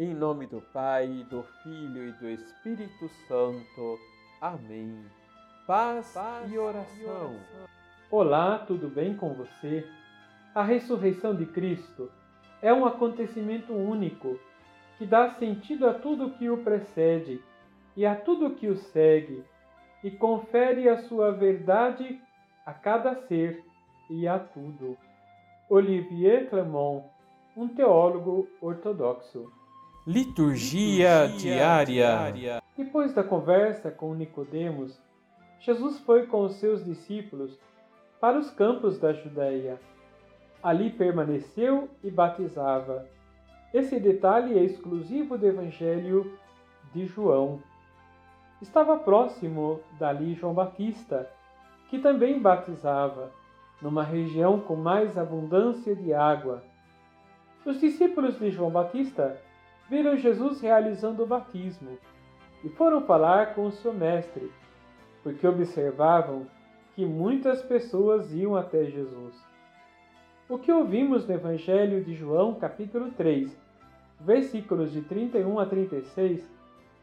Em 0.00 0.14
nome 0.14 0.46
do 0.46 0.62
Pai, 0.62 1.26
do 1.28 1.42
Filho 1.62 2.08
e 2.08 2.12
do 2.12 2.26
Espírito 2.30 3.06
Santo. 3.28 3.98
Amém. 4.40 5.04
Paz, 5.66 6.14
Paz 6.14 6.50
e, 6.50 6.56
oração. 6.56 6.96
e 6.98 7.04
oração. 7.04 7.36
Olá, 8.10 8.60
tudo 8.60 8.88
bem 8.88 9.14
com 9.14 9.34
você? 9.34 9.86
A 10.54 10.62
ressurreição 10.62 11.36
de 11.36 11.44
Cristo 11.44 12.10
é 12.62 12.72
um 12.72 12.86
acontecimento 12.86 13.74
único 13.74 14.38
que 14.96 15.04
dá 15.04 15.34
sentido 15.34 15.86
a 15.86 15.92
tudo 15.92 16.30
que 16.30 16.48
o 16.48 16.64
precede 16.64 17.38
e 17.94 18.06
a 18.06 18.16
tudo 18.16 18.54
que 18.54 18.68
o 18.68 18.76
segue, 18.76 19.44
e 20.02 20.10
confere 20.10 20.88
a 20.88 20.96
sua 20.96 21.30
verdade 21.30 22.18
a 22.64 22.72
cada 22.72 23.14
ser 23.26 23.62
e 24.08 24.26
a 24.26 24.38
tudo. 24.38 24.96
Olivier 25.68 26.48
Clermont, 26.48 27.04
um 27.54 27.68
teólogo 27.68 28.48
ortodoxo. 28.62 29.59
Liturgia, 30.06 31.26
Liturgia 31.26 31.38
diária. 31.38 31.84
diária. 31.84 32.62
Depois 32.74 33.12
da 33.12 33.22
conversa 33.22 33.90
com 33.90 34.14
Nicodemos, 34.14 34.98
Jesus 35.60 36.00
foi 36.00 36.26
com 36.26 36.40
os 36.42 36.54
seus 36.54 36.82
discípulos 36.82 37.58
para 38.18 38.38
os 38.38 38.50
campos 38.50 38.98
da 38.98 39.12
Judéia. 39.12 39.78
Ali 40.62 40.88
permaneceu 40.88 41.90
e 42.02 42.10
batizava. 42.10 43.06
Esse 43.74 44.00
detalhe 44.00 44.58
é 44.58 44.64
exclusivo 44.64 45.36
do 45.36 45.46
Evangelho 45.46 46.32
de 46.94 47.04
João. 47.04 47.62
Estava 48.62 48.96
próximo 48.96 49.80
dali 49.98 50.32
João 50.34 50.54
Batista, 50.54 51.30
que 51.90 51.98
também 51.98 52.40
batizava, 52.40 53.30
numa 53.82 54.02
região 54.02 54.60
com 54.60 54.76
mais 54.76 55.18
abundância 55.18 55.94
de 55.94 56.14
água. 56.14 56.62
Os 57.66 57.78
discípulos 57.78 58.38
de 58.38 58.50
João 58.50 58.70
Batista 58.70 59.38
viram 59.90 60.16
Jesus 60.16 60.60
realizando 60.60 61.24
o 61.24 61.26
batismo 61.26 61.98
e 62.62 62.68
foram 62.68 63.02
falar 63.02 63.56
com 63.56 63.66
o 63.66 63.72
seu 63.72 63.92
mestre, 63.92 64.52
porque 65.20 65.44
observavam 65.44 66.46
que 66.94 67.04
muitas 67.04 67.60
pessoas 67.60 68.32
iam 68.32 68.54
até 68.54 68.84
Jesus. 68.84 69.34
O 70.48 70.58
que 70.58 70.70
ouvimos 70.70 71.26
no 71.26 71.34
Evangelho 71.34 72.04
de 72.04 72.14
João, 72.14 72.54
capítulo 72.54 73.10
3, 73.10 73.56
versículos 74.20 74.92
de 74.92 75.02
31 75.02 75.58
a 75.58 75.66
36, 75.66 76.48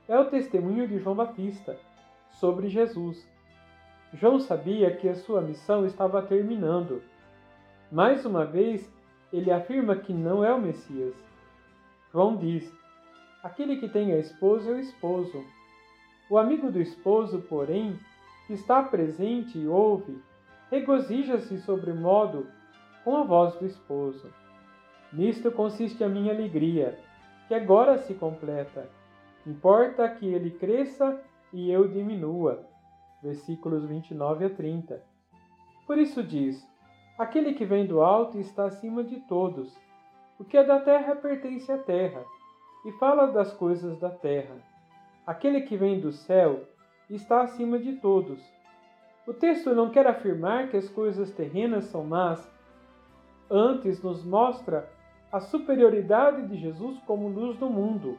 é 0.07 0.17
o 0.17 0.25
testemunho 0.25 0.87
de 0.87 0.97
João 0.97 1.15
Batista 1.15 1.77
sobre 2.31 2.69
Jesus. 2.69 3.27
João 4.13 4.39
sabia 4.39 4.95
que 4.95 5.09
a 5.09 5.15
sua 5.15 5.41
missão 5.41 5.85
estava 5.85 6.21
terminando. 6.21 7.01
Mais 7.91 8.25
uma 8.25 8.45
vez, 8.45 8.89
ele 9.33 9.51
afirma 9.51 9.97
que 9.97 10.13
não 10.13 10.41
é 10.41 10.53
o 10.53 10.61
Messias. 10.61 11.26
João 12.11 12.37
diz: 12.37 12.71
Aquele 13.43 13.77
que 13.77 13.89
tem 13.89 14.13
a 14.13 14.17
esposa 14.17 14.71
é 14.71 14.73
o 14.73 14.79
esposo. 14.79 15.43
O 16.29 16.37
amigo 16.37 16.71
do 16.71 16.81
esposo, 16.81 17.41
porém, 17.43 17.97
que 18.45 18.53
está 18.53 18.83
presente 18.83 19.57
e 19.57 19.67
ouve, 19.67 20.21
regozija-se 20.69 21.57
sobremodo 21.59 22.47
com 23.03 23.15
a 23.15 23.23
voz 23.23 23.55
do 23.55 23.65
esposo. 23.65 24.29
Nisto 25.13 25.51
consiste 25.51 26.03
a 26.03 26.09
minha 26.09 26.33
alegria, 26.33 26.99
que 27.47 27.53
agora 27.53 27.97
se 27.97 28.13
completa. 28.13 28.89
Importa 29.45 30.09
que 30.09 30.25
ele 30.25 30.51
cresça 30.51 31.21
e 31.53 31.71
eu 31.71 31.87
diminua. 31.87 32.65
Versículos 33.23 33.85
29 33.85 34.45
a 34.45 34.49
30. 34.49 35.01
Por 35.85 35.97
isso 35.97 36.21
diz: 36.21 36.67
Aquele 37.17 37.53
que 37.53 37.65
vem 37.65 37.85
do 37.87 38.01
alto 38.01 38.37
está 38.37 38.65
acima 38.65 39.03
de 39.03 39.17
todos. 39.21 39.73
O 40.39 40.45
que 40.45 40.57
é 40.57 40.63
da 40.63 40.79
terra 40.79 41.15
pertence 41.15 41.71
à 41.71 41.77
terra, 41.77 42.23
e 42.85 42.91
fala 42.93 43.27
das 43.27 43.53
coisas 43.53 43.99
da 43.99 44.09
terra. 44.09 44.55
Aquele 45.25 45.61
que 45.61 45.75
vem 45.75 45.99
do 45.99 46.11
céu 46.11 46.61
está 47.09 47.41
acima 47.41 47.79
de 47.79 47.93
todos. 47.93 48.39
O 49.25 49.33
texto 49.33 49.73
não 49.73 49.89
quer 49.89 50.07
afirmar 50.07 50.69
que 50.69 50.77
as 50.77 50.87
coisas 50.87 51.31
terrenas 51.31 51.85
são 51.85 52.03
más, 52.03 52.49
antes 53.49 54.01
nos 54.01 54.23
mostra 54.23 54.89
a 55.31 55.39
superioridade 55.39 56.47
de 56.47 56.55
Jesus 56.55 56.97
como 57.05 57.27
luz 57.27 57.57
do 57.57 57.69
mundo 57.69 58.17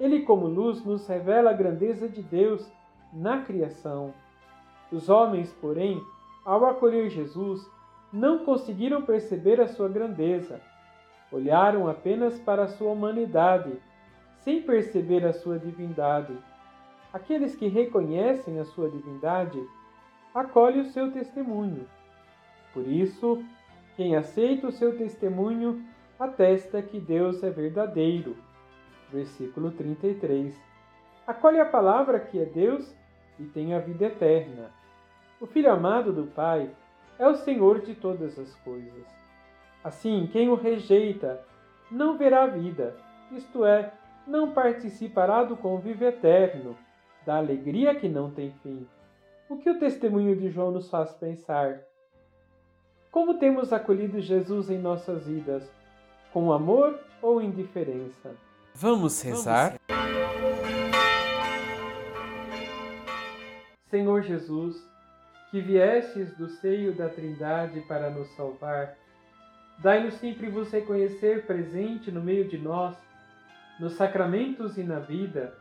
ele, 0.00 0.22
como 0.22 0.46
luz, 0.46 0.84
nos 0.84 1.06
revela 1.08 1.50
a 1.50 1.54
grandeza 1.54 2.08
de 2.08 2.22
Deus 2.22 2.70
na 3.12 3.42
criação. 3.42 4.14
Os 4.92 5.08
homens, 5.08 5.52
porém, 5.60 6.00
ao 6.44 6.64
acolher 6.66 7.10
Jesus, 7.10 7.68
não 8.12 8.44
conseguiram 8.44 9.02
perceber 9.02 9.60
a 9.60 9.66
sua 9.66 9.88
grandeza. 9.88 10.60
Olharam 11.30 11.88
apenas 11.88 12.38
para 12.38 12.64
a 12.64 12.68
sua 12.68 12.92
humanidade, 12.92 13.72
sem 14.38 14.62
perceber 14.62 15.24
a 15.24 15.32
sua 15.32 15.58
divindade. 15.58 16.36
Aqueles 17.12 17.54
que 17.54 17.68
reconhecem 17.68 18.58
a 18.58 18.64
sua 18.64 18.90
divindade 18.90 19.62
acolhem 20.34 20.80
o 20.80 20.86
seu 20.86 21.10
testemunho. 21.12 21.86
Por 22.72 22.86
isso, 22.86 23.42
quem 23.96 24.16
aceita 24.16 24.68
o 24.68 24.72
seu 24.72 24.96
testemunho 24.96 25.84
atesta 26.18 26.80
que 26.82 27.00
Deus 27.00 27.42
é 27.42 27.50
verdadeiro 27.50 28.36
versículo 29.10 29.70
33. 29.70 30.54
Acolhe 31.26 31.60
a 31.60 31.66
palavra 31.66 32.20
que 32.20 32.38
é 32.38 32.44
Deus 32.44 32.94
e 33.38 33.44
tem 33.44 33.74
a 33.74 33.78
vida 33.78 34.06
eterna. 34.06 34.70
O 35.40 35.46
Filho 35.46 35.72
amado 35.72 36.12
do 36.12 36.26
Pai 36.26 36.70
é 37.18 37.26
o 37.26 37.34
Senhor 37.36 37.80
de 37.80 37.94
todas 37.94 38.38
as 38.38 38.54
coisas. 38.56 39.17
Assim, 39.82 40.28
quem 40.32 40.48
o 40.48 40.54
rejeita 40.54 41.40
não 41.90 42.18
verá 42.18 42.46
vida, 42.46 42.96
isto 43.32 43.64
é, 43.64 43.92
não 44.26 44.52
participará 44.52 45.44
do 45.44 45.56
convívio 45.56 46.08
eterno, 46.08 46.76
da 47.24 47.36
alegria 47.36 47.94
que 47.94 48.08
não 48.08 48.30
tem 48.30 48.52
fim. 48.62 48.86
O 49.48 49.56
que 49.56 49.70
o 49.70 49.78
testemunho 49.78 50.36
de 50.36 50.50
João 50.50 50.70
nos 50.70 50.90
faz 50.90 51.12
pensar? 51.14 51.80
Como 53.10 53.38
temos 53.38 53.72
acolhido 53.72 54.20
Jesus 54.20 54.68
em 54.68 54.78
nossas 54.78 55.26
vidas? 55.26 55.70
Com 56.32 56.52
amor 56.52 56.98
ou 57.22 57.40
indiferença? 57.40 58.34
Vamos 58.74 59.22
rezar? 59.22 59.74
Senhor 63.88 64.22
Jesus, 64.22 64.76
que 65.50 65.60
viestes 65.62 66.36
do 66.36 66.48
seio 66.48 66.94
da 66.94 67.08
Trindade 67.08 67.80
para 67.82 68.10
nos 68.10 68.28
salvar, 68.36 68.96
dai-nos 69.78 70.14
sempre 70.14 70.48
vos 70.48 70.70
reconhecer 70.70 71.46
presente 71.46 72.10
no 72.10 72.20
meio 72.20 72.48
de 72.48 72.58
nós, 72.58 72.96
nos 73.78 73.92
sacramentos 73.94 74.76
e 74.76 74.82
na 74.82 74.98
vida, 74.98 75.54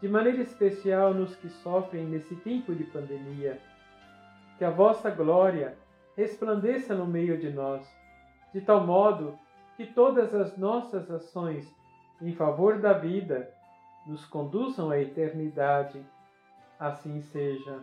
de 0.00 0.08
maneira 0.08 0.42
especial 0.42 1.14
nos 1.14 1.34
que 1.36 1.48
sofrem 1.48 2.04
nesse 2.04 2.36
tempo 2.36 2.74
de 2.74 2.84
pandemia. 2.84 3.58
Que 4.58 4.64
a 4.64 4.70
vossa 4.70 5.10
glória 5.10 5.76
resplandeça 6.16 6.94
no 6.94 7.06
meio 7.06 7.38
de 7.38 7.50
nós, 7.50 7.86
de 8.52 8.60
tal 8.60 8.86
modo 8.86 9.38
que 9.76 9.86
todas 9.86 10.34
as 10.34 10.56
nossas 10.56 11.10
ações 11.10 11.66
em 12.20 12.32
favor 12.32 12.80
da 12.80 12.92
vida, 12.92 13.50
nos 14.06 14.24
conduzam 14.24 14.90
à 14.90 15.00
eternidade. 15.00 16.04
Assim 16.78 17.20
seja. 17.20 17.82